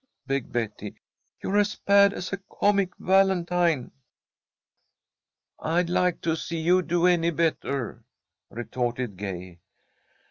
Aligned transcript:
begged 0.25 0.51
Betty. 0.51 0.95
"You're 1.43 1.57
as 1.57 1.75
bad 1.75 2.11
as 2.11 2.33
a 2.33 2.41
comic 2.49 2.89
valentine." 2.97 3.91
"I'd 5.59 5.91
like 5.91 6.21
to 6.21 6.35
see 6.35 6.59
you 6.59 6.81
do 6.81 7.05
any 7.05 7.29
better," 7.29 8.03
retorted 8.49 9.15
Gay. 9.15 9.59